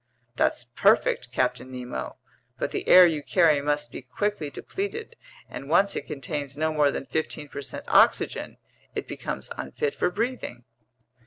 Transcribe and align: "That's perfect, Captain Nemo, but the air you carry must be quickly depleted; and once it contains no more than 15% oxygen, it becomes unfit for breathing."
"That's 0.35 0.63
perfect, 0.63 1.31
Captain 1.31 1.69
Nemo, 1.71 2.15
but 2.57 2.71
the 2.71 2.87
air 2.89 3.05
you 3.05 3.21
carry 3.21 3.61
must 3.61 3.91
be 3.91 4.01
quickly 4.01 4.49
depleted; 4.49 5.15
and 5.47 5.69
once 5.69 5.95
it 5.95 6.07
contains 6.07 6.57
no 6.57 6.73
more 6.73 6.89
than 6.89 7.05
15% 7.05 7.83
oxygen, 7.87 8.57
it 8.95 9.07
becomes 9.07 9.51
unfit 9.59 9.93
for 9.93 10.09
breathing." 10.09 10.63